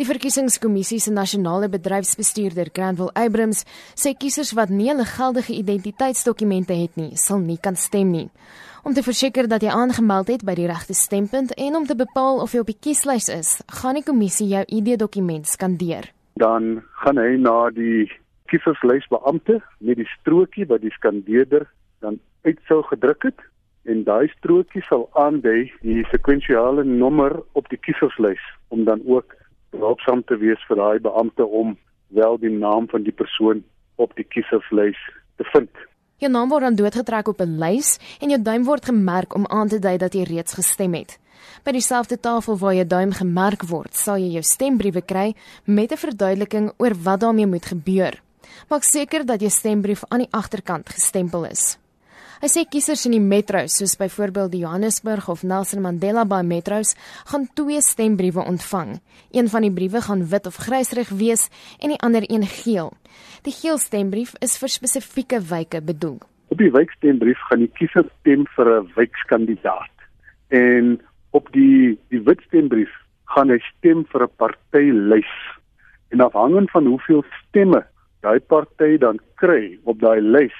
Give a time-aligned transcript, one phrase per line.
[0.00, 6.96] Die verkiesingskommissie se nasionale bedryfsbestuurder, Granville Abrams, sê kiesers wat nie 'n geldige identiteitsdokumente het
[6.96, 8.30] nie, sal nie kan stem nie.
[8.82, 12.40] Om te verseker dat jy aangemeld het by die regte stempunt en om te bepaal
[12.40, 16.10] of jy op die kieslys is, gaan die kommissie jou ID-dokument skandeer.
[16.36, 18.10] Dan gaan hy na die
[18.46, 21.68] kieserslysbeampte met die strokie wat die skandeerder
[22.00, 23.40] dan uit sou gedruk het
[23.84, 29.36] en daai strokie sal aandui die sekwensiale nommer op die kieserslys om dan ook
[29.70, 31.76] behulpsaam te wees vir daai beampte om
[32.08, 33.62] wel die naam van die persoon
[33.96, 34.98] op die kieserslys
[35.36, 35.70] te vind.
[36.20, 39.68] Jou naam word dan doodgetrek op 'n lys en jou duim word gemerk om aan
[39.68, 41.18] te dui dat jy reeds gestem het.
[41.64, 45.96] By dieselfde tafel waar jou duim gemerk word, sal jy jou stembriewe kry met 'n
[45.96, 48.20] verduideliking oor wat daarmee moet gebeur.
[48.68, 51.78] Maak seker dat jou stembrief aan die agterkant gestempel is.
[52.40, 56.94] Hy sê kiesers in die metros soos byvoorbeeld die Johannesburg of Nelson Mandela Bay metros
[57.28, 58.94] gaan twee stembriewe ontvang.
[59.36, 61.50] Een van die briewe gaan wit of grysrig wees
[61.84, 62.94] en die ander een geel.
[63.44, 66.16] Die geel stembrief is vir spesifieke wyke bedoel.
[66.48, 69.96] Op die wykstembrief gaan die kiezer stem vir 'n wykskandidaat.
[70.48, 70.96] En
[71.36, 72.96] op die die wit stembrief
[73.36, 75.36] gaan hy stem vir 'n partylys.
[76.08, 77.84] En afhangend van hoeveel stemme
[78.22, 80.56] daai party dan kry op daai lys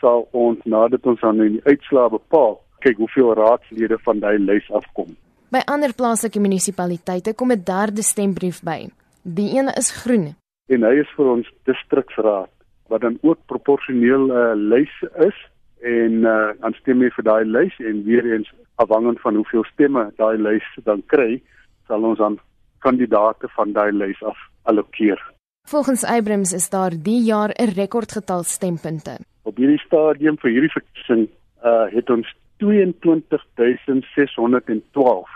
[0.00, 5.16] sal ons nadat ons aan die uitslae bepaal, kyk hoeveel raadslede van daai lys afkom.
[5.50, 8.88] By ander plaaslike munisipaliteite kom 'n derde stembrief by.
[9.22, 10.34] Die een is groen
[10.72, 12.50] en hy is vir ons distriksraad
[12.90, 14.94] wat dan ook proporsioneel 'n uh, lys
[15.28, 15.38] is
[15.82, 20.10] en uh, dan stem jy vir daai lys en weer eens afhangend van hoeveel stemme
[20.16, 21.42] daai lys dan kry,
[21.86, 22.38] sal ons dan
[22.78, 25.20] kandidate van daai lys af allokeer.
[25.68, 29.18] Volgens Abrams is daar die jaar 'n rekordgetal stempunte.
[29.46, 31.28] Op hierdie stadium vir hierdie verkiesing
[31.62, 32.26] uh het ons
[32.58, 35.30] 22612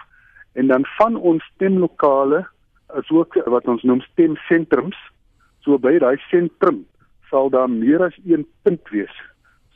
[0.59, 2.43] en dan van ons stemlokale
[2.99, 4.97] is ook wat ons noem stemsentrums.
[5.63, 6.87] So by daai sentrum
[7.31, 9.17] sal daar meer as 1 punt wees.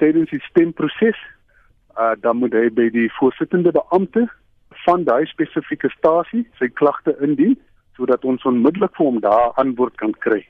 [0.00, 1.18] tydens die stemproses,
[1.92, 4.22] uh, dan moet hy by die voorsittende beampte
[4.86, 7.58] van daai spesifieke stasie sy klagte indien
[8.00, 10.40] sodat ons onmiddellik vir hom daar antwoord kan kry.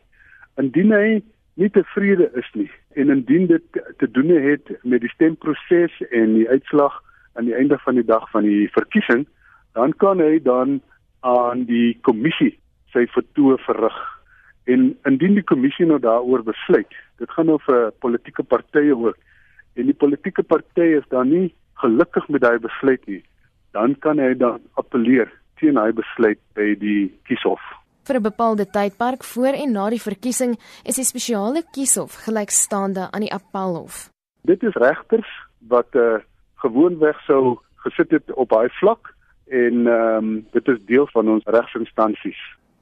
[0.62, 1.18] Indien hy
[1.58, 6.46] nie tevrede is nie en indien dit te doen het met die stemproses en die
[6.46, 7.02] uitslag
[7.34, 9.26] aan die einde van die dag van die verkiesing,
[9.74, 10.78] dan kan hy dan
[11.26, 12.54] aan die kommissie
[12.92, 13.98] sy vertoë verrig.
[14.70, 19.18] En indien die kommissie nou daaroor besluit, dit gaan nou vir politieke partye ook
[19.78, 21.48] en die politieke partye is dan nie
[21.80, 23.22] gelukkig met daai besluit nie,
[23.72, 25.30] dan kan hy dan appeleer
[25.60, 27.60] teen hy besluit by die kieshof.
[28.08, 33.20] Vir 'n bepaalde tydperk voor en na die verkiesing is die spesiale kieshof gelykstaande aan
[33.26, 34.08] die appelhof.
[34.42, 35.30] Dit is regters
[35.68, 36.18] wat uh,
[36.62, 39.14] gewoonweg sou gesit het op daai vlak
[39.48, 42.40] en ehm um, dit is deel van ons regsinstansies.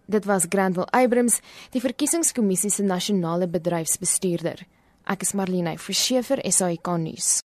[0.08, 1.40] Dit was Granville Abrams,
[1.74, 4.62] die verkiesingskommissie se nasionale bedryfsbestuurder.
[5.04, 7.42] Ek is Marlene Forsiefer, SAK nuus.